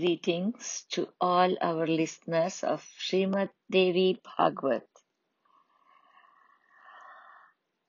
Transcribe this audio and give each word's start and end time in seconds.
greetings 0.00 0.86
to 0.90 1.06
all 1.20 1.54
our 1.60 1.86
listeners 1.86 2.64
of 2.64 2.82
Srimad 2.98 3.50
Devi 3.70 4.18
Bhagavad. 4.24 4.82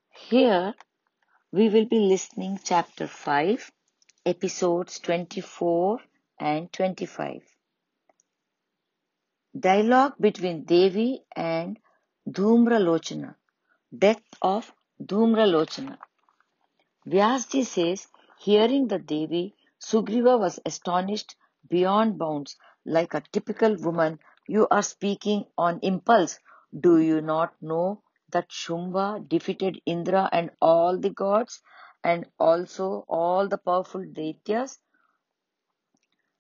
Here 0.10 0.74
we 1.54 1.70
will 1.70 1.86
be 1.86 2.00
listening 2.00 2.60
chapter 2.66 3.08
5, 3.08 3.72
episodes 4.26 5.00
24 5.00 6.00
and 6.38 6.74
25. 6.74 7.44
Dialogue 9.58 10.16
between 10.20 10.66
Devi 10.66 11.24
and 11.34 11.80
Dhumralochana. 12.30 13.36
Death 13.98 14.24
of 14.42 14.74
Dhumralochana. 15.02 15.98
Vyasji 17.08 17.66
says, 17.66 18.08
hearing 18.40 18.90
the 18.90 19.00
Devi, 19.00 19.56
Sugriva 19.80 20.38
was 20.38 20.60
astonished 20.66 21.36
beyond 21.72 22.20
bounds. 22.20 22.56
Like 22.86 23.16
a 23.16 23.24
typical 23.32 23.76
woman, 23.78 24.20
you 24.48 24.68
are 24.70 24.84
speaking 24.84 25.46
on 25.58 25.80
impulse. 25.82 26.38
Do 26.80 27.00
you 27.00 27.22
not 27.22 27.54
know 27.62 28.04
that 28.32 28.50
Shumba 28.50 29.28
defeated 29.28 29.82
Indra 29.86 30.30
and 30.32 30.52
all 30.62 31.00
the 31.00 31.10
gods 31.10 31.62
and 32.04 32.28
also 32.38 33.06
all 33.08 33.48
the 33.48 33.58
powerful 33.58 34.02
Daityas? 34.02 34.78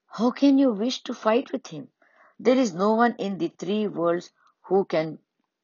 How 0.07 0.31
can 0.31 0.57
you 0.57 0.73
wish 0.73 1.03
to 1.03 1.13
fight 1.13 1.51
with 1.51 1.67
him? 1.67 1.87
There 2.39 2.57
is 2.57 2.73
no 2.73 2.95
one 2.95 3.15
in 3.17 3.37
the 3.37 3.47
three 3.47 3.87
worlds 3.87 4.31
who 4.63 4.83
can 4.85 5.19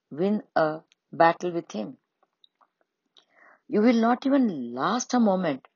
win 0.09 0.44
a 0.55 0.81
battle 1.11 1.52
with 1.52 1.72
him. 1.72 1.97
You 3.67 3.81
will 3.81 3.99
not 3.99 4.25
even 4.25 4.73
last 4.73 5.13
a 5.13 5.20
moment. 5.20 5.67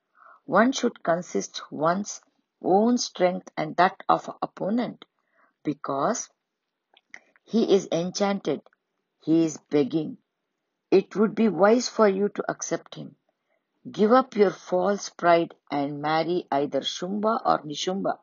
One 0.45 0.71
should 0.71 1.03
consist 1.03 1.61
one's 1.71 2.21
own 2.61 2.97
strength 2.97 3.49
and 3.57 3.75
that 3.77 4.03
of 4.07 4.29
opponent 4.41 5.05
because 5.63 6.29
he 7.43 7.73
is 7.73 7.87
enchanted, 7.91 8.61
he 9.23 9.43
is 9.45 9.57
begging. 9.69 10.17
It 10.89 11.15
would 11.15 11.35
be 11.35 11.49
wise 11.49 11.89
for 11.89 12.07
you 12.07 12.29
to 12.29 12.51
accept 12.51 12.95
him. 12.95 13.15
Give 13.89 14.11
up 14.11 14.35
your 14.35 14.51
false 14.51 15.09
pride 15.09 15.55
and 15.71 16.01
marry 16.01 16.47
either 16.51 16.81
Shumba 16.81 17.41
or 17.45 17.59
Nishumba. 17.63 18.19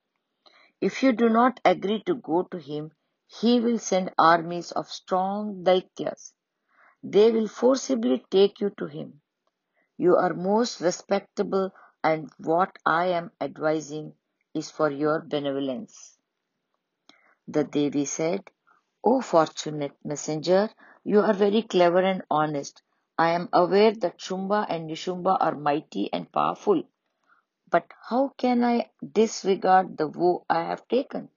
If 0.81 1.03
you 1.03 1.13
do 1.13 1.29
not 1.29 1.61
agree 1.65 2.03
to 2.05 2.15
go 2.15 2.45
to 2.45 2.59
him, 2.59 2.93
he 3.27 3.61
will 3.61 3.79
send 3.79 4.15
armies 4.17 4.71
of 4.73 4.89
strong 4.89 5.65
Daityas. 5.65 6.33
They 7.03 7.33
will 7.33 7.49
forcibly 7.49 8.25
take 8.31 8.61
you 8.61 8.71
to 8.79 8.87
him. 8.87 9.21
You 9.97 10.17
are 10.17 10.35
most 10.35 10.81
respectable 10.81 11.73
and 12.05 12.31
what 12.39 12.77
I 12.87 13.07
am 13.07 13.33
advising 13.41 14.15
is 14.59 14.71
for 14.71 14.91
your 14.91 15.21
benevolence. 15.21 16.19
The 17.47 17.65
Devi 17.65 18.05
said, 18.05 18.51
O 19.05 19.21
fortunate 19.23 19.97
messenger, 20.05 20.69
you 21.05 21.21
are 21.21 21.33
very 21.33 21.63
clever 21.63 22.01
and 22.01 22.23
honest. 22.31 22.83
I 23.17 23.31
am 23.31 23.49
aware 23.53 23.93
that 23.93 24.19
Shumba 24.19 24.67
and 24.69 24.91
Nishumba 24.91 25.39
are 25.41 25.55
mighty 25.55 26.13
and 26.13 26.31
powerful. 26.31 26.83
But 27.71 27.93
how 28.09 28.35
can 28.37 28.65
I 28.65 28.91
disregard 29.13 29.97
the 29.97 30.09
vow 30.09 30.45
I 30.51 30.65
have 30.65 30.87
taken? 30.89 31.31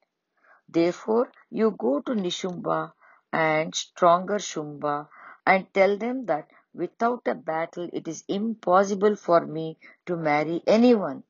Therefore, 0.67 1.31
you 1.49 1.71
go 1.71 2.01
to 2.01 2.11
Nishumba 2.13 2.93
and 3.31 3.75
stronger 3.75 4.39
Shumba 4.39 5.07
and 5.45 5.73
tell 5.73 5.97
them 5.97 6.25
that 6.25 6.49
without 6.73 7.27
a 7.27 7.35
battle 7.35 7.89
it 7.93 8.07
is 8.07 8.23
impossible 8.27 9.15
for 9.15 9.45
me 9.45 9.77
to 10.05 10.15
marry 10.15 10.63
anyone 10.67 11.23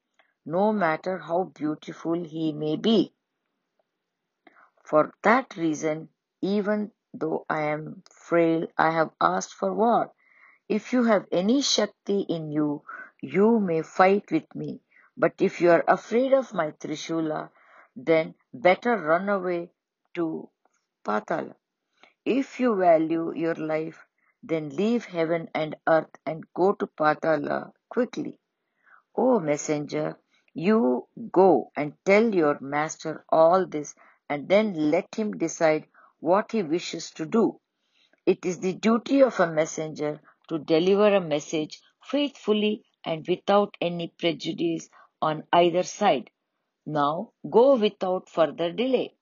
no 0.46 0.74
matter 0.74 1.18
how 1.20 1.44
beautiful 1.44 2.24
he 2.24 2.52
may 2.52 2.76
be. 2.76 3.14
For 4.84 5.14
that 5.24 5.56
reason, 5.56 6.10
even 6.42 6.92
though 7.14 7.46
I 7.50 7.62
am 7.62 8.04
frail, 8.12 8.68
I 8.78 8.92
have 8.92 9.12
asked 9.22 9.54
for 9.54 9.74
war. 9.74 10.12
If 10.68 10.94
you 10.94 11.04
have 11.04 11.28
any 11.32 11.62
Shakti 11.62 12.22
in 12.22 12.52
you, 12.52 12.84
you 13.22 13.60
may 13.60 13.82
fight 13.84 14.32
with 14.32 14.54
me. 14.56 14.82
But 15.16 15.34
if 15.40 15.62
you 15.62 15.70
are 15.72 15.84
afraid 15.88 16.34
of 16.34 16.54
my 16.54 16.72
Trishula, 16.72 17.52
then 17.96 18.36
better 18.54 18.98
run 18.98 19.30
away 19.30 19.72
to 20.16 20.50
Patala. 21.06 21.56
If 22.26 22.60
you 22.60 22.76
value 22.76 23.34
your 23.36 23.56
life, 23.56 24.06
then 24.42 24.70
leave 24.70 25.06
heaven 25.06 25.50
and 25.54 25.76
earth 25.88 26.16
and 26.26 26.44
go 26.54 26.74
to 26.74 26.88
Patala 26.88 27.74
quickly. 27.90 28.40
O 29.16 29.40
messenger, 29.40 30.18
you 30.54 31.08
go 31.32 31.72
and 31.76 31.94
tell 32.06 32.34
your 32.34 32.60
master 32.60 33.26
all 33.30 33.66
this 33.66 33.96
and 34.30 34.48
then 34.50 34.92
let 34.92 35.16
him 35.16 35.32
decide 35.38 35.86
what 36.20 36.52
he 36.52 36.64
wishes 36.64 37.12
to 37.12 37.26
do. 37.26 37.60
It 38.26 38.46
is 38.46 38.60
the 38.60 38.74
duty 38.74 39.22
of 39.24 39.40
a 39.40 39.52
messenger 39.52 40.22
to 40.50 40.60
deliver 40.60 41.16
a 41.16 41.22
message 41.22 41.80
faithfully 42.04 42.84
and 43.06 43.26
without 43.28 43.76
any 43.82 44.10
prejudice 44.10 44.90
on 45.22 45.44
either 45.54 45.84
side. 45.84 46.30
Now 46.86 47.32
go 47.50 47.76
without 47.78 48.30
further 48.30 48.72
delay. 48.72 49.16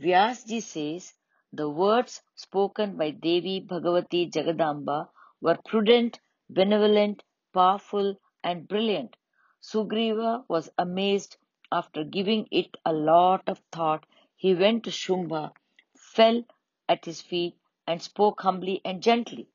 Vyasji 0.00 0.62
says 0.62 1.14
the 1.52 1.68
words 1.68 2.22
spoken 2.34 2.96
by 2.96 3.10
Devi 3.10 3.60
Bhagavati 3.60 4.30
Jagadamba 4.30 5.08
were 5.40 5.58
prudent, 5.66 6.20
benevolent, 6.48 7.22
powerful, 7.52 8.16
and 8.42 8.66
brilliant. 8.68 9.16
Sugriva 9.60 10.44
was 10.48 10.70
amazed. 10.78 11.36
After 11.70 12.02
giving 12.02 12.48
it 12.50 12.76
a 12.84 12.92
lot 12.92 13.48
of 13.48 13.58
thought, 13.70 14.04
he 14.34 14.54
went 14.54 14.84
to 14.84 14.90
Shumba, 14.90 15.52
fell 15.94 16.44
at 16.88 17.04
his 17.04 17.20
feet, 17.20 17.56
and 17.86 18.02
spoke 18.02 18.40
humbly 18.40 18.80
and 18.84 19.02
gently. 19.02 19.48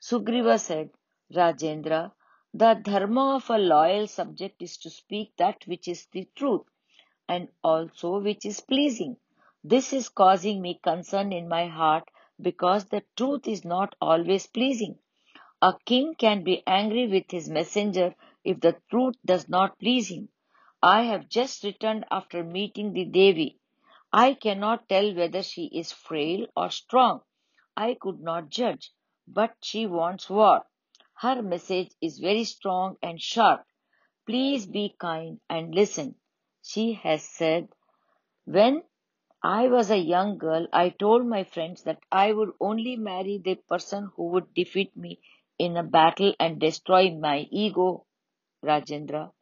Sugriva 0.00 0.58
said, 0.58 0.90
Rajendra, 1.32 2.12
the 2.52 2.74
dharma 2.74 3.36
of 3.36 3.48
a 3.48 3.58
loyal 3.58 4.06
subject 4.06 4.60
is 4.60 4.76
to 4.78 4.90
speak 4.90 5.32
that 5.36 5.66
which 5.66 5.88
is 5.88 6.06
the 6.06 6.28
truth 6.34 6.66
and 7.28 7.48
also 7.62 8.20
which 8.20 8.44
is 8.44 8.60
pleasing. 8.60 9.16
This 9.62 9.92
is 9.92 10.08
causing 10.08 10.60
me 10.60 10.80
concern 10.82 11.32
in 11.32 11.48
my 11.48 11.66
heart 11.66 12.10
because 12.40 12.86
the 12.86 13.02
truth 13.16 13.48
is 13.48 13.64
not 13.64 13.94
always 14.00 14.46
pleasing. 14.46 14.98
A 15.62 15.74
king 15.84 16.14
can 16.14 16.44
be 16.44 16.62
angry 16.66 17.06
with 17.06 17.30
his 17.30 17.48
messenger 17.48 18.14
if 18.44 18.60
the 18.60 18.76
truth 18.90 19.14
does 19.24 19.48
not 19.48 19.78
please 19.78 20.08
him. 20.08 20.28
I 20.82 21.04
have 21.04 21.28
just 21.28 21.64
returned 21.64 22.04
after 22.10 22.44
meeting 22.44 22.92
the 22.92 23.06
Devi. 23.06 23.58
I 24.12 24.34
cannot 24.34 24.88
tell 24.88 25.14
whether 25.14 25.42
she 25.42 25.64
is 25.66 25.92
frail 25.92 26.46
or 26.54 26.70
strong. 26.70 27.22
I 27.76 27.94
could 27.94 28.20
not 28.20 28.50
judge, 28.50 28.92
but 29.26 29.56
she 29.62 29.86
wants 29.86 30.28
war. 30.28 30.66
Her 31.14 31.42
message 31.42 31.92
is 32.00 32.18
very 32.18 32.44
strong 32.44 32.96
and 33.02 33.20
sharp. 33.20 33.64
Please 34.26 34.66
be 34.66 34.94
kind 34.98 35.40
and 35.48 35.74
listen. 35.74 36.16
She 36.62 36.92
has 36.92 37.22
said, 37.22 37.68
When 38.44 38.82
I 39.42 39.68
was 39.68 39.90
a 39.90 39.96
young 39.96 40.38
girl, 40.38 40.66
I 40.72 40.90
told 40.90 41.26
my 41.26 41.44
friends 41.44 41.82
that 41.84 42.00
I 42.12 42.32
would 42.32 42.52
only 42.60 42.96
marry 42.96 43.38
the 43.38 43.56
person 43.56 44.10
who 44.16 44.28
would 44.28 44.54
defeat 44.54 44.96
me 44.96 45.20
in 45.58 45.76
a 45.76 45.82
battle 45.82 46.34
and 46.38 46.58
destroy 46.58 47.10
my 47.10 47.48
ego 47.50 48.06
Rajendra. 48.64 49.32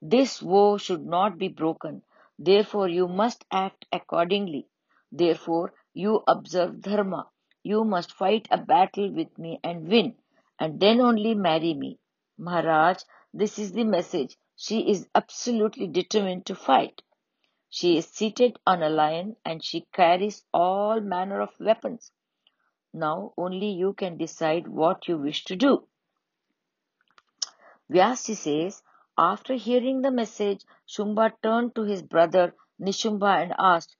This 0.00 0.40
vow 0.40 0.76
should 0.76 1.06
not 1.06 1.38
be 1.38 1.48
broken. 1.48 2.02
Therefore, 2.38 2.88
you 2.88 3.08
must 3.08 3.44
act 3.50 3.86
accordingly. 3.92 4.68
Therefore, 5.10 5.72
you 5.94 6.22
observe 6.26 6.80
dharma. 6.80 7.30
You 7.62 7.84
must 7.84 8.12
fight 8.12 8.48
a 8.50 8.58
battle 8.58 9.12
with 9.12 9.38
me 9.38 9.60
and 9.62 9.88
win, 9.88 10.16
and 10.58 10.80
then 10.80 11.00
only 11.00 11.34
marry 11.34 11.74
me. 11.74 11.98
Maharaj, 12.36 13.02
this 13.32 13.58
is 13.58 13.72
the 13.72 13.84
message. 13.84 14.36
She 14.56 14.90
is 14.90 15.08
absolutely 15.14 15.86
determined 15.86 16.46
to 16.46 16.54
fight. 16.54 17.02
She 17.68 17.96
is 17.96 18.06
seated 18.06 18.58
on 18.66 18.82
a 18.82 18.90
lion 18.90 19.36
and 19.44 19.64
she 19.64 19.86
carries 19.92 20.44
all 20.52 21.00
manner 21.00 21.40
of 21.40 21.58
weapons. 21.58 22.12
Now 22.92 23.32
only 23.38 23.70
you 23.70 23.94
can 23.94 24.18
decide 24.18 24.68
what 24.68 25.08
you 25.08 25.16
wish 25.16 25.44
to 25.44 25.56
do. 25.56 25.88
Vyasji 27.90 28.34
says, 28.34 28.82
after 29.18 29.54
hearing 29.54 30.00
the 30.00 30.10
message, 30.10 30.64
Shumba 30.88 31.32
turned 31.42 31.74
to 31.74 31.82
his 31.82 32.02
brother 32.02 32.54
Nishumba 32.80 33.42
and 33.42 33.54
asked, 33.58 33.96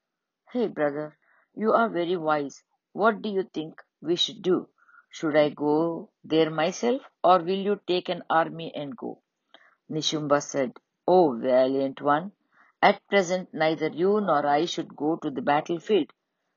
Hey 0.51 0.67
brother, 0.67 1.17
you 1.55 1.73
are 1.73 1.89
very 1.89 2.17
wise. 2.17 2.63
What 2.93 3.23
do 3.23 3.29
you 3.29 3.43
think 3.43 3.83
we 4.01 4.17
should 4.17 4.43
do? 4.43 4.69
Should 5.11 5.37
I 5.37 5.51
go 5.51 6.11
there 6.25 6.51
myself 6.51 7.03
or 7.23 7.39
will 7.41 7.59
you 7.59 7.81
take 7.87 8.09
an 8.09 8.23
army 8.31 8.75
and 8.75 8.97
go? 8.97 9.21
Nishumba 9.91 10.43
said, 10.43 10.79
O 11.07 11.37
valiant 11.37 12.01
one, 12.01 12.33
at 12.81 13.07
present 13.09 13.53
neither 13.53 13.89
you 13.89 14.21
nor 14.21 14.47
I 14.47 14.65
should 14.65 14.97
go 14.97 15.17
to 15.17 15.31
the 15.31 15.43
battlefield. 15.43 16.13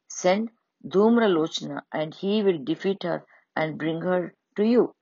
Send 0.07 0.51
Dhumralochana 0.87 1.81
and 1.91 2.13
he 2.13 2.43
will 2.43 2.63
defeat 2.63 3.03
her 3.03 3.25
and 3.55 3.77
bring 3.77 4.01
her 4.01 4.33
to 4.55 4.63
you. 4.63 4.95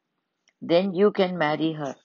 Then 0.61 0.93
you 0.93 1.11
can 1.11 1.37
marry 1.37 1.73
her. 1.73 1.95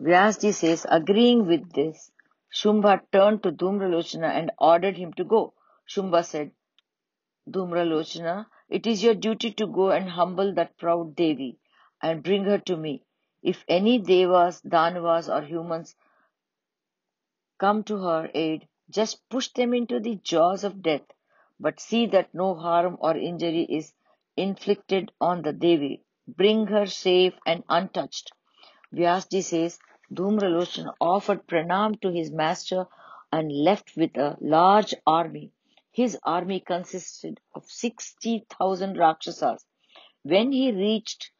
Vyasji 0.00 0.52
says, 0.52 0.86
agreeing 0.88 1.46
with 1.46 1.72
this, 1.72 2.10
Shumba 2.52 3.00
turned 3.12 3.42
to 3.42 3.52
Dhumralochana 3.52 4.28
and 4.28 4.50
ordered 4.58 4.96
him 4.96 5.12
to 5.14 5.24
go. 5.24 5.54
Shumba 5.88 6.24
said, 6.24 6.52
Dhumralochana, 7.48 8.46
it 8.68 8.86
is 8.86 9.02
your 9.02 9.14
duty 9.14 9.52
to 9.52 9.66
go 9.66 9.90
and 9.90 10.10
humble 10.10 10.52
that 10.54 10.76
proud 10.76 11.16
Devi 11.16 11.58
and 12.02 12.22
bring 12.22 12.44
her 12.44 12.58
to 12.58 12.76
me. 12.76 13.02
If 13.42 13.64
any 13.68 13.98
devas, 13.98 14.60
danavas, 14.62 15.28
or 15.28 15.42
humans 15.42 15.96
come 17.58 17.82
to 17.84 17.96
her 17.98 18.30
aid, 18.34 18.68
just 18.90 19.26
push 19.30 19.48
them 19.48 19.72
into 19.72 20.00
the 20.00 20.16
jaws 20.16 20.64
of 20.64 20.82
death, 20.82 21.06
but 21.58 21.80
see 21.80 22.06
that 22.08 22.34
no 22.34 22.54
harm 22.54 22.98
or 23.00 23.16
injury 23.16 23.62
is 23.62 23.94
inflicted 24.36 25.12
on 25.20 25.42
the 25.42 25.52
Devi. 25.52 26.02
Bring 26.28 26.66
her 26.66 26.86
safe 26.86 27.34
and 27.46 27.64
untouched. 27.68 28.32
Vyasji 28.94 29.42
says, 29.42 29.78
Dhumralochana 30.12 30.94
offered 31.00 31.46
pranam 31.46 32.00
to 32.00 32.12
his 32.12 32.30
master 32.30 32.86
and 33.32 33.50
left 33.50 33.96
with 33.96 34.16
a 34.16 34.36
large 34.40 34.94
army. 35.06 35.50
His 35.90 36.16
army 36.22 36.60
consisted 36.60 37.40
of 37.54 37.64
60,000 37.64 38.96
Rakshasas. 38.96 39.64
When 40.22 40.52
he 40.52 40.70
reached, 40.70 41.32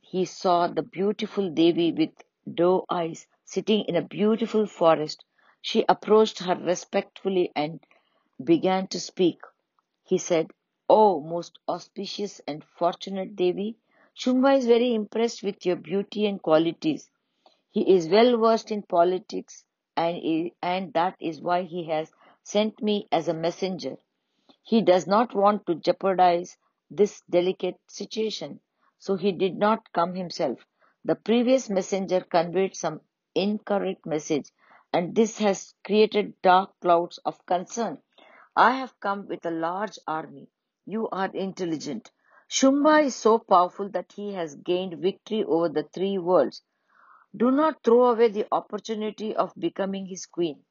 he 0.00 0.24
saw 0.24 0.68
the 0.68 0.82
beautiful 0.82 1.50
Devi 1.50 1.92
with 1.92 2.10
doe 2.52 2.84
eyes 2.88 3.26
sitting 3.44 3.84
in 3.86 3.96
a 3.96 4.02
beautiful 4.02 4.66
forest. 4.66 5.24
She 5.60 5.84
approached 5.88 6.38
her 6.40 6.54
respectfully 6.54 7.50
and 7.56 7.80
began 8.42 8.86
to 8.88 9.00
speak. 9.00 9.40
He 10.04 10.18
said, 10.18 10.52
O 10.88 11.20
most 11.20 11.58
auspicious 11.68 12.40
and 12.46 12.64
fortunate 12.64 13.34
Devi, 13.34 13.76
Shumba 14.14 14.56
is 14.56 14.66
very 14.66 14.94
impressed 14.94 15.42
with 15.42 15.64
your 15.64 15.76
beauty 15.76 16.26
and 16.26 16.40
qualities. 16.42 17.10
He 17.70 17.94
is 17.94 18.08
well 18.08 18.36
versed 18.38 18.70
in 18.70 18.82
politics 18.82 19.64
and, 19.96 20.50
and 20.62 20.92
that 20.92 21.16
is 21.20 21.40
why 21.40 21.62
he 21.62 21.84
has 21.84 22.12
sent 22.42 22.82
me 22.82 23.08
as 23.10 23.28
a 23.28 23.34
messenger. 23.34 23.96
He 24.62 24.82
does 24.82 25.06
not 25.06 25.34
want 25.34 25.66
to 25.66 25.74
jeopardize 25.74 26.56
this 26.90 27.22
delicate 27.30 27.80
situation, 27.88 28.60
so 28.98 29.16
he 29.16 29.32
did 29.32 29.56
not 29.56 29.92
come 29.92 30.14
himself. 30.14 30.66
The 31.04 31.14
previous 31.16 31.70
messenger 31.70 32.20
conveyed 32.20 32.76
some 32.76 33.00
incorrect 33.34 34.06
message, 34.06 34.50
and 34.92 35.14
this 35.14 35.38
has 35.38 35.74
created 35.84 36.40
dark 36.42 36.78
clouds 36.80 37.18
of 37.24 37.44
concern. 37.46 37.98
I 38.54 38.72
have 38.72 39.00
come 39.00 39.26
with 39.26 39.44
a 39.46 39.50
large 39.50 39.98
army. 40.06 40.48
You 40.84 41.08
are 41.08 41.30
intelligent. 41.34 42.10
Shumba 42.54 43.02
is 43.02 43.16
so 43.16 43.38
powerful 43.38 43.88
that 43.88 44.12
he 44.12 44.34
has 44.34 44.56
gained 44.56 45.00
victory 45.00 45.42
over 45.42 45.70
the 45.70 45.84
three 45.84 46.18
worlds. 46.18 46.60
Do 47.34 47.50
not 47.50 47.82
throw 47.82 48.10
away 48.10 48.28
the 48.28 48.46
opportunity 48.52 49.34
of 49.34 49.54
becoming 49.58 50.04
his 50.04 50.26
queen. 50.26 50.62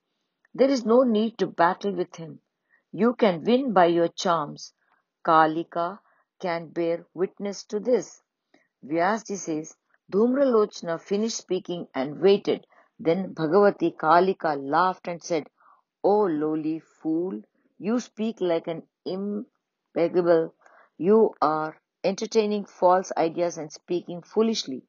There 0.53 0.69
is 0.69 0.85
no 0.85 1.01
need 1.01 1.39
to 1.39 1.47
battle 1.47 1.91
with 1.91 2.15
him. 2.17 2.39
You 2.91 3.15
can 3.15 3.43
win 3.43 3.73
by 3.73 3.87
your 3.87 4.09
charms. 4.09 4.73
Kalika 5.25 5.99
can 6.39 6.67
bear 6.67 7.07
witness 7.15 7.63
to 7.63 7.79
this. 7.79 8.21
Vyasji 8.85 9.37
says, 9.37 9.75
Dhumralochana 10.11 11.01
finished 11.01 11.37
speaking 11.37 11.87
and 11.95 12.21
waited. 12.21 12.67
Then 12.99 13.33
Bhagavati 13.33 13.97
Kalika 13.97 14.55
laughed 14.55 15.07
and 15.07 15.23
said, 15.23 15.49
O 16.03 16.25
lowly 16.25 16.77
fool, 16.77 17.41
you 17.79 17.99
speak 17.99 18.39
like 18.39 18.67
an 18.67 18.83
impeccable. 19.03 20.53
You 21.03 21.33
are 21.41 21.81
entertaining 22.03 22.65
false 22.65 23.11
ideas 23.17 23.57
and 23.57 23.71
speaking 23.71 24.21
foolishly. 24.21 24.83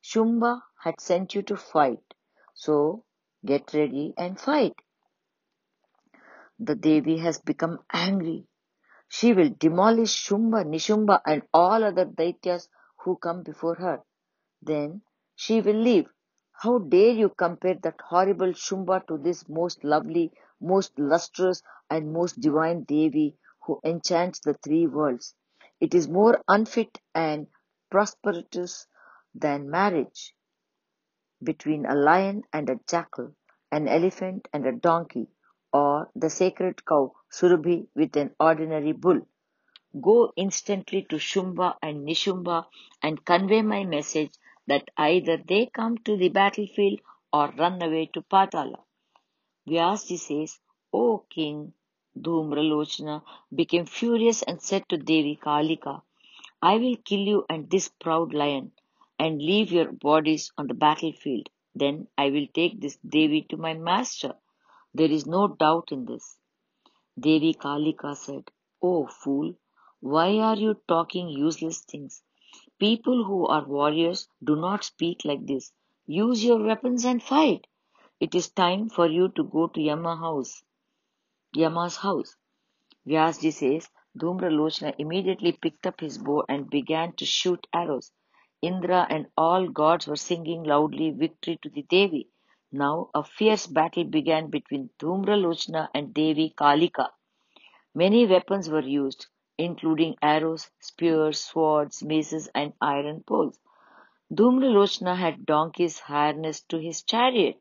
Shumba 0.00 0.62
had 0.84 1.00
sent 1.00 1.34
you 1.34 1.42
to 1.42 1.56
fight. 1.56 2.14
So 2.54 3.04
get 3.44 3.74
ready 3.74 4.14
and 4.16 4.38
fight. 4.38 4.76
The 6.60 6.76
Devi 6.76 7.18
has 7.18 7.40
become 7.40 7.80
angry. 7.92 8.46
She 9.08 9.32
will 9.32 9.50
demolish 9.58 10.28
Shumba, 10.28 10.64
Nishumba 10.64 11.20
and 11.26 11.42
all 11.52 11.82
other 11.82 12.04
Daityas 12.04 12.68
who 13.00 13.16
come 13.16 13.42
before 13.42 13.74
her. 13.74 14.04
Then 14.62 15.02
she 15.34 15.60
will 15.60 15.80
leave. 15.82 16.08
How 16.52 16.78
dare 16.78 17.14
you 17.14 17.30
compare 17.30 17.74
that 17.82 18.00
horrible 18.00 18.52
Shumba 18.52 19.04
to 19.08 19.18
this 19.18 19.48
most 19.48 19.82
lovely, 19.82 20.30
most 20.60 20.96
lustrous 20.96 21.64
and 21.90 22.12
most 22.12 22.40
divine 22.40 22.84
Devi 22.84 23.36
who 23.62 23.80
enchants 23.82 24.38
the 24.38 24.54
three 24.54 24.86
worlds. 24.86 25.34
It 25.80 25.94
is 25.94 26.08
more 26.08 26.42
unfit 26.48 27.00
and 27.14 27.46
prosperous 27.90 28.86
than 29.34 29.70
marriage 29.70 30.34
between 31.42 31.86
a 31.86 31.94
lion 31.94 32.42
and 32.52 32.68
a 32.68 32.80
jackal, 32.88 33.34
an 33.70 33.86
elephant 33.86 34.48
and 34.52 34.66
a 34.66 34.72
donkey, 34.72 35.28
or 35.72 36.10
the 36.16 36.30
sacred 36.30 36.84
cow 36.84 37.14
Surabhi 37.30 37.88
with 37.94 38.16
an 38.16 38.34
ordinary 38.40 38.92
bull. 38.92 39.20
Go 40.00 40.32
instantly 40.36 41.02
to 41.04 41.16
Shumba 41.16 41.76
and 41.80 42.04
Nishumba 42.04 42.66
and 43.02 43.24
convey 43.24 43.62
my 43.62 43.84
message 43.84 44.32
that 44.66 44.90
either 44.96 45.36
they 45.36 45.66
come 45.66 45.98
to 45.98 46.16
the 46.16 46.28
battlefield 46.28 47.00
or 47.32 47.52
run 47.52 47.80
away 47.82 48.06
to 48.14 48.22
Patala. 48.22 48.80
Vyasji 49.68 50.18
says, 50.18 50.58
O 50.92 51.24
king, 51.30 51.72
Dhumralochana 52.22 53.22
became 53.54 53.86
furious 53.86 54.42
and 54.42 54.60
said 54.60 54.88
to 54.88 54.96
Devi 54.96 55.36
Kalika, 55.36 56.02
I 56.60 56.76
will 56.78 56.96
kill 56.96 57.20
you 57.20 57.46
and 57.48 57.70
this 57.70 57.88
proud 57.88 58.34
lion 58.34 58.72
and 59.18 59.40
leave 59.40 59.72
your 59.72 59.92
bodies 59.92 60.52
on 60.58 60.66
the 60.66 60.74
battlefield. 60.74 61.48
Then 61.74 62.08
I 62.18 62.30
will 62.30 62.46
take 62.52 62.80
this 62.80 62.98
Devi 63.08 63.42
to 63.50 63.56
my 63.56 63.74
master. 63.74 64.34
There 64.94 65.10
is 65.10 65.26
no 65.26 65.48
doubt 65.48 65.92
in 65.92 66.06
this. 66.06 66.38
Devi 67.18 67.54
Kalika 67.54 68.16
said, 68.16 68.50
Oh 68.82 69.06
fool, 69.06 69.54
why 70.00 70.38
are 70.38 70.56
you 70.56 70.80
talking 70.86 71.28
useless 71.28 71.80
things? 71.80 72.22
People 72.78 73.24
who 73.24 73.46
are 73.46 73.64
warriors 73.66 74.28
do 74.42 74.56
not 74.56 74.84
speak 74.84 75.24
like 75.24 75.46
this. 75.46 75.72
Use 76.06 76.44
your 76.44 76.62
weapons 76.62 77.04
and 77.04 77.22
fight. 77.22 77.66
It 78.20 78.34
is 78.34 78.50
time 78.50 78.88
for 78.88 79.06
you 79.06 79.28
to 79.30 79.44
go 79.44 79.66
to 79.68 79.80
Yama 79.80 80.16
house. 80.16 80.62
Yama's 81.58 81.96
house. 81.96 82.36
Vyasji 83.04 83.52
says, 83.52 83.88
Dhumralochana 84.16 84.94
immediately 84.98 85.52
picked 85.52 85.86
up 85.86 86.00
his 86.00 86.18
bow 86.18 86.44
and 86.48 86.70
began 86.70 87.12
to 87.14 87.24
shoot 87.24 87.66
arrows. 87.72 88.12
Indra 88.62 89.06
and 89.10 89.26
all 89.36 89.68
gods 89.68 90.06
were 90.06 90.16
singing 90.16 90.62
loudly 90.62 91.10
victory 91.10 91.58
to 91.62 91.68
the 91.68 91.82
Devi. 91.82 92.28
Now 92.70 93.10
a 93.14 93.24
fierce 93.24 93.66
battle 93.66 94.04
began 94.04 94.50
between 94.50 94.90
Dhumralochana 95.00 95.88
and 95.94 96.14
Devi 96.14 96.54
Kalika. 96.56 97.08
Many 97.94 98.26
weapons 98.26 98.68
were 98.68 98.82
used, 98.82 99.26
including 99.56 100.16
arrows, 100.22 100.70
spears, 100.80 101.40
swords, 101.40 102.02
maces, 102.04 102.48
and 102.54 102.72
iron 102.80 103.24
poles. 103.26 103.58
Dhumralochana 104.32 105.16
had 105.16 105.46
donkeys 105.46 105.98
harnessed 105.98 106.68
to 106.68 106.78
his 106.78 107.02
chariot. 107.02 107.60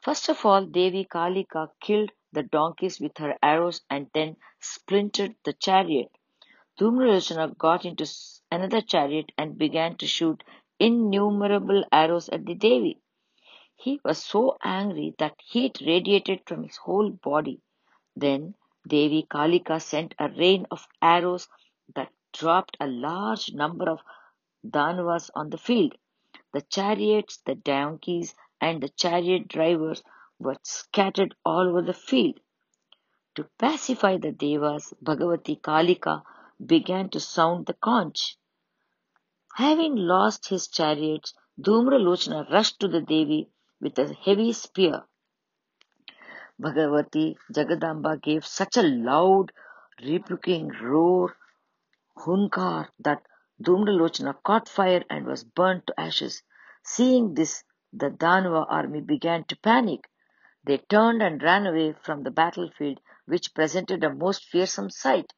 First 0.00 0.28
of 0.28 0.44
all, 0.44 0.66
Devi 0.66 1.04
Kalika 1.04 1.68
killed 1.80 2.10
the 2.32 2.42
donkeys 2.42 2.98
with 3.00 3.16
her 3.18 3.36
arrows 3.42 3.82
and 3.90 4.08
then 4.14 4.36
splintered 4.60 5.34
the 5.44 5.52
chariot. 5.52 6.10
Dhumralochana 6.78 7.56
got 7.58 7.84
into 7.84 8.06
another 8.50 8.80
chariot 8.80 9.30
and 9.36 9.58
began 9.58 9.96
to 9.98 10.06
shoot 10.06 10.42
innumerable 10.78 11.84
arrows 11.92 12.28
at 12.30 12.46
the 12.46 12.54
Devi. 12.54 12.98
He 13.76 14.00
was 14.04 14.24
so 14.24 14.56
angry 14.62 15.14
that 15.18 15.40
heat 15.44 15.80
radiated 15.84 16.42
from 16.46 16.62
his 16.62 16.76
whole 16.76 17.10
body. 17.10 17.60
Then 18.16 18.54
Devi 18.86 19.24
Kalika 19.24 19.80
sent 19.80 20.14
a 20.18 20.28
rain 20.28 20.66
of 20.70 20.88
arrows 21.00 21.48
that 21.94 22.12
dropped 22.32 22.76
a 22.80 22.86
large 22.86 23.52
number 23.52 23.88
of 23.90 24.00
Danavas 24.64 25.30
on 25.34 25.50
the 25.50 25.58
field. 25.58 25.96
The 26.52 26.62
chariots, 26.62 27.38
the 27.44 27.54
donkeys, 27.54 28.34
and 28.60 28.82
the 28.82 28.88
chariot 28.88 29.48
drivers 29.48 30.02
were 30.42 30.56
scattered 30.62 31.34
all 31.44 31.68
over 31.68 31.82
the 31.82 31.94
field. 31.94 32.40
To 33.36 33.44
pacify 33.58 34.18
the 34.18 34.32
Devas, 34.32 34.92
Bhagavati 35.02 35.60
Kalika 35.60 36.22
began 36.64 37.08
to 37.10 37.20
sound 37.20 37.66
the 37.66 37.74
conch. 37.74 38.36
Having 39.54 39.96
lost 39.96 40.48
his 40.48 40.68
chariots, 40.68 41.34
Dhumralochana 41.60 42.50
rushed 42.50 42.80
to 42.80 42.88
the 42.88 43.00
Devi 43.00 43.48
with 43.80 43.98
a 43.98 44.12
heavy 44.12 44.52
spear. 44.52 45.04
Bhagavati 46.60 47.36
Jagadamba 47.52 48.20
gave 48.20 48.46
such 48.46 48.76
a 48.76 48.82
loud, 48.82 49.52
rebuking 50.02 50.68
roar, 50.80 51.36
hunkar, 52.18 52.88
that 52.98 53.22
Dhumralochana 53.62 54.42
caught 54.42 54.68
fire 54.68 55.04
and 55.08 55.26
was 55.26 55.44
burnt 55.44 55.86
to 55.86 56.00
ashes. 56.00 56.42
Seeing 56.84 57.34
this, 57.34 57.64
the 57.92 58.10
Danava 58.10 58.66
army 58.68 59.00
began 59.00 59.44
to 59.44 59.56
panic. 59.56 60.08
They 60.64 60.78
turned 60.78 61.22
and 61.22 61.42
ran 61.42 61.66
away 61.66 61.92
from 61.92 62.22
the 62.22 62.30
battlefield, 62.30 63.00
which 63.26 63.52
presented 63.52 64.04
a 64.04 64.14
most 64.14 64.44
fearsome 64.44 64.90
sight. 64.90 65.32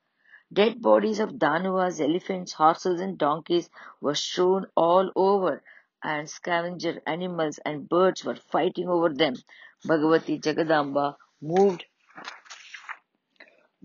Dead 0.52 0.82
bodies 0.82 1.18
of 1.18 1.38
Danavas, 1.38 1.98
elephants, 1.98 2.52
horses, 2.52 3.00
and 3.00 3.16
donkeys 3.16 3.70
were 4.02 4.14
strewn 4.14 4.66
all 4.76 5.10
over, 5.16 5.62
and 6.02 6.28
scavenger 6.28 7.00
animals 7.06 7.58
and 7.64 7.88
birds 7.88 8.22
were 8.24 8.36
fighting 8.36 8.88
over 8.88 9.08
them. 9.08 9.34
Bhagavati 9.86 10.40
Jagadamba 10.40 11.16
moved 11.40 11.86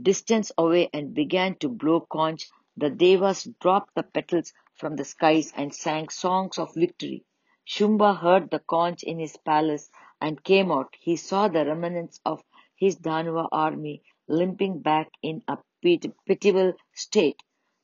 distance 0.02 0.52
away 0.58 0.90
and 0.94 1.14
began 1.14 1.56
to 1.56 1.70
blow 1.70 2.02
conch. 2.02 2.50
The 2.76 2.90
devas 2.90 3.48
dropped 3.62 3.96
the 3.96 4.04
petals 4.04 4.52
from 4.76 4.98
the 4.98 5.06
skies 5.06 5.54
and 5.56 5.74
sang 5.74 6.10
songs 6.10 6.58
of 6.58 6.74
victory. 6.76 7.24
Shumba 7.66 8.16
heard 8.20 8.50
the 8.50 8.60
conch 8.60 9.04
in 9.04 9.20
his 9.20 9.38
palace 9.38 9.90
and 10.22 10.44
came 10.44 10.72
out. 10.72 10.96
He 11.00 11.16
saw 11.16 11.48
the 11.48 11.66
remnants 11.66 12.20
of 12.26 12.44
his 12.76 12.98
Danava 12.98 13.48
army 13.52 14.04
limping 14.28 14.80
back 14.80 15.10
in 15.22 15.44
a 15.48 15.58
pitiable 15.82 16.74
state. 16.94 17.42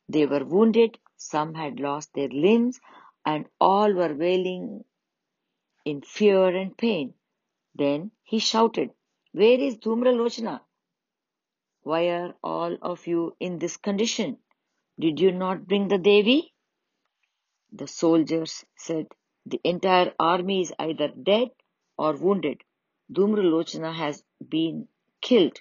They 0.08 0.26
were 0.26 0.44
wounded, 0.44 0.98
some 1.16 1.54
had 1.54 1.80
lost 1.80 2.12
their 2.14 2.28
limbs, 2.28 2.80
and 3.24 3.48
all 3.60 3.92
were 3.92 4.14
wailing 4.14 4.84
in 5.84 6.02
fear 6.02 6.54
and 6.54 6.76
pain. 6.76 7.14
Then 7.74 8.10
he 8.22 8.38
shouted, 8.38 8.90
Where 9.32 9.58
is 9.58 9.78
Dhumralochana? 9.78 10.60
Why 11.82 12.08
are 12.08 12.34
all 12.42 12.76
of 12.82 13.06
you 13.06 13.36
in 13.40 13.58
this 13.58 13.76
condition? 13.76 14.38
Did 14.98 15.20
you 15.20 15.32
not 15.32 15.66
bring 15.66 15.88
the 15.88 15.98
Devi? 15.98 16.52
The 17.72 17.86
soldiers 17.86 18.64
said, 18.76 19.06
The 19.44 19.60
entire 19.62 20.14
army 20.18 20.62
is 20.62 20.72
either 20.78 21.08
dead 21.08 21.50
or 21.98 22.14
wounded. 22.14 22.62
Dhumralochana 23.12 23.94
has 23.94 24.22
been 24.48 24.88
killed. 25.20 25.60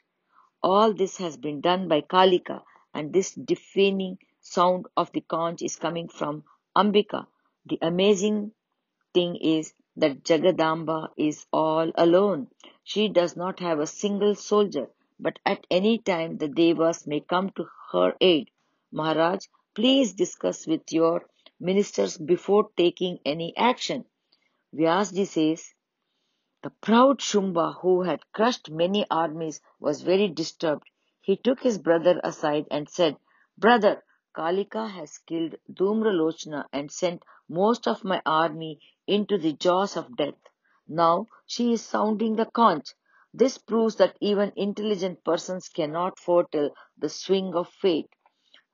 All 0.63 0.93
this 0.93 1.17
has 1.17 1.37
been 1.37 1.61
done 1.61 1.87
by 1.87 2.01
Kalika, 2.01 2.63
and 2.93 3.13
this 3.13 3.33
deafening 3.33 4.17
sound 4.41 4.87
of 4.97 5.11
the 5.11 5.21
conch 5.21 5.61
is 5.61 5.75
coming 5.75 6.07
from 6.07 6.43
Ambika. 6.75 7.27
The 7.65 7.79
amazing 7.81 8.51
thing 9.13 9.35
is 9.37 9.73
that 9.97 10.23
Jagadamba 10.23 11.09
is 11.17 11.45
all 11.51 11.91
alone. 11.95 12.47
She 12.83 13.07
does 13.09 13.35
not 13.35 13.59
have 13.59 13.79
a 13.79 13.87
single 13.87 14.35
soldier, 14.35 14.89
but 15.19 15.39
at 15.45 15.65
any 15.71 15.99
time 15.99 16.37
the 16.37 16.47
Devas 16.47 17.07
may 17.07 17.19
come 17.19 17.51
to 17.51 17.67
her 17.91 18.15
aid. 18.19 18.49
Maharaj, 18.91 19.45
please 19.73 20.13
discuss 20.13 20.65
with 20.67 20.91
your 20.91 21.25
ministers 21.59 22.17
before 22.17 22.69
taking 22.75 23.19
any 23.25 23.55
action. 23.55 24.05
Vyasji 24.73 25.25
says, 25.25 25.73
the 26.65 26.71
proud 26.81 27.19
Shumba, 27.19 27.75
who 27.81 28.01
had 28.01 28.31
crushed 28.33 28.71
many 28.71 29.05
armies, 29.11 29.61
was 29.79 30.01
very 30.01 30.27
disturbed. 30.27 30.89
He 31.21 31.37
took 31.37 31.61
his 31.61 31.77
brother 31.77 32.19
aside 32.23 32.65
and 32.71 32.89
said, 32.89 33.17
Brother, 33.55 34.03
Kalika 34.35 34.89
has 34.89 35.19
killed 35.19 35.57
Dhumralochana 35.71 36.65
and 36.73 36.91
sent 36.91 37.21
most 37.47 37.87
of 37.87 38.03
my 38.03 38.19
army 38.25 38.79
into 39.05 39.37
the 39.37 39.53
jaws 39.53 39.95
of 39.95 40.17
death. 40.17 40.39
Now 40.87 41.27
she 41.45 41.73
is 41.73 41.85
sounding 41.85 42.35
the 42.35 42.47
conch. 42.47 42.95
This 43.31 43.59
proves 43.59 43.97
that 43.97 44.17
even 44.19 44.51
intelligent 44.55 45.23
persons 45.23 45.69
cannot 45.69 46.17
foretell 46.17 46.71
the 46.97 47.09
swing 47.09 47.53
of 47.53 47.69
fate. 47.69 48.09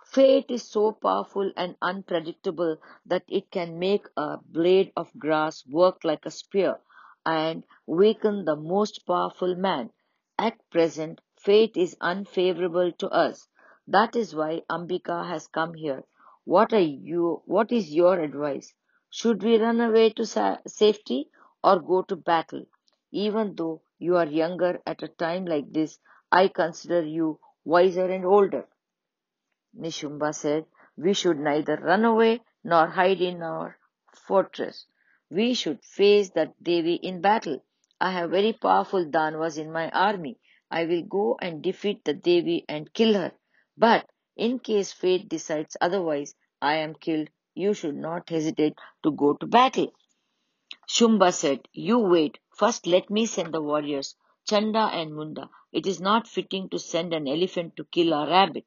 Fate 0.05 0.50
is 0.50 0.63
so 0.63 0.93
powerful 0.93 1.51
and 1.57 1.75
unpredictable 1.81 2.77
that 3.05 3.25
it 3.27 3.51
can 3.51 3.77
make 3.77 4.07
a 4.15 4.38
blade 4.38 4.93
of 4.95 5.12
grass 5.19 5.67
work 5.67 6.05
like 6.05 6.25
a 6.25 6.31
spear 6.31 6.79
and 7.25 7.63
weaken 7.85 8.45
the 8.45 8.55
most 8.55 9.05
powerful 9.05 9.55
man. 9.55 9.91
At 10.37 10.57
present, 10.69 11.21
fate 11.37 11.77
is 11.77 11.97
unfavorable 12.01 12.91
to 12.93 13.09
us. 13.09 13.47
That 13.87 14.15
is 14.15 14.35
why 14.35 14.63
Ambika 14.69 15.27
has 15.27 15.47
come 15.47 15.73
here. 15.73 16.03
What 16.45 16.73
are 16.73 16.79
you, 16.79 17.41
what 17.45 17.71
is 17.71 17.93
your 17.93 18.19
advice? 18.19 18.73
Should 19.09 19.43
we 19.43 19.57
run 19.61 19.81
away 19.81 20.11
to 20.11 20.25
sa- 20.25 20.57
safety 20.67 21.29
or 21.63 21.79
go 21.79 22.01
to 22.03 22.15
battle? 22.15 22.65
Even 23.11 23.55
though 23.55 23.81
you 23.99 24.17
are 24.17 24.25
younger 24.25 24.81
at 24.85 25.03
a 25.03 25.07
time 25.07 25.45
like 25.45 25.71
this, 25.71 25.99
I 26.31 26.47
consider 26.47 27.01
you 27.03 27.39
wiser 27.63 28.05
and 28.09 28.25
older. 28.25 28.67
Nishumba 29.77 30.33
said, 30.33 30.65
we 30.95 31.13
should 31.13 31.37
neither 31.37 31.75
run 31.75 32.05
away 32.05 32.41
nor 32.63 32.87
hide 32.87 33.19
in 33.21 33.43
our 33.43 33.77
fortress. 34.13 34.85
We 35.31 35.53
should 35.53 35.83
face 35.83 36.29
that 36.31 36.61
Devi 36.61 36.95
in 36.95 37.21
battle. 37.21 37.63
I 38.01 38.11
have 38.11 38.31
very 38.31 38.51
powerful 38.51 39.05
Danvas 39.05 39.57
in 39.57 39.71
my 39.71 39.89
army. 39.91 40.38
I 40.69 40.83
will 40.83 41.03
go 41.03 41.38
and 41.41 41.63
defeat 41.63 42.03
the 42.03 42.13
Devi 42.13 42.65
and 42.67 42.93
kill 42.93 43.13
her. 43.13 43.31
But 43.77 44.09
in 44.35 44.59
case 44.59 44.91
fate 44.91 45.29
decides 45.29 45.77
otherwise, 45.79 46.35
I 46.61 46.75
am 46.75 46.95
killed, 46.95 47.29
you 47.55 47.73
should 47.73 47.95
not 47.95 48.27
hesitate 48.27 48.77
to 49.03 49.11
go 49.11 49.33
to 49.35 49.47
battle. 49.47 49.93
Shumba 50.85 51.31
said, 51.31 51.67
You 51.71 52.00
wait. 52.00 52.38
First 52.50 52.85
let 52.85 53.09
me 53.09 53.25
send 53.25 53.53
the 53.53 53.61
warriors, 53.61 54.15
Chanda 54.45 54.89
and 54.91 55.15
Munda. 55.15 55.50
It 55.71 55.88
is 55.88 56.01
not 56.01 56.27
fitting 56.27 56.67
to 56.69 56.77
send 56.77 57.13
an 57.13 57.29
elephant 57.29 57.77
to 57.77 57.85
kill 57.85 58.11
a 58.11 58.29
rabbit. 58.29 58.65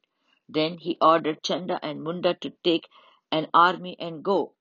Then 0.49 0.78
he 0.78 0.97
ordered 1.00 1.42
Chanda 1.42 1.78
and 1.83 2.02
Munda 2.02 2.33
to 2.40 2.50
take 2.64 2.88
an 3.30 3.49
army 3.52 3.97
and 4.00 4.25
go. 4.25 4.54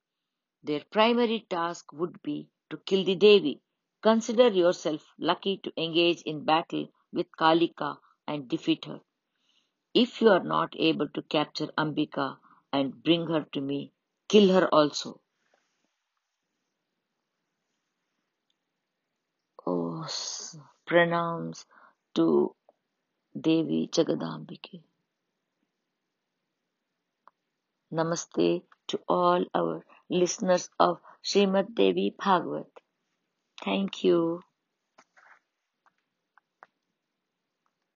Their 0.63 0.83
primary 0.89 1.45
task 1.49 1.91
would 1.91 2.21
be 2.21 2.49
to 2.69 2.77
kill 2.77 3.03
the 3.03 3.15
Devi. 3.15 3.61
Consider 4.01 4.47
yourself 4.47 5.13
lucky 5.17 5.57
to 5.57 5.73
engage 5.81 6.21
in 6.21 6.45
battle 6.45 6.89
with 7.11 7.27
Kalika 7.37 7.97
and 8.27 8.47
defeat 8.47 8.85
her. 8.85 9.01
If 9.93 10.21
you 10.21 10.29
are 10.29 10.43
not 10.43 10.73
able 10.77 11.09
to 11.09 11.21
capture 11.21 11.67
Ambika 11.77 12.37
and 12.71 13.03
bring 13.03 13.27
her 13.27 13.45
to 13.51 13.61
me, 13.61 13.91
kill 14.27 14.53
her 14.53 14.67
also. 14.73 15.19
Oh, 19.65 20.05
pranams 20.87 21.65
to 22.15 22.55
Devi 23.39 23.87
Jagadambike. 23.87 24.81
Namaste 27.91 28.63
to 28.87 28.99
all 29.07 29.45
our 29.53 29.85
listeners 30.09 30.69
of 30.79 30.99
Srimad 31.23 31.75
Devi 31.75 32.15
Bhagavad. 32.17 32.67
Thank 33.63 34.03
you. 34.03 34.43